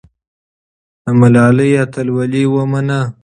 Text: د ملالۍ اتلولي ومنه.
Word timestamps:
د 1.03 1.05
ملالۍ 1.19 1.71
اتلولي 1.83 2.43
ومنه. 2.53 2.99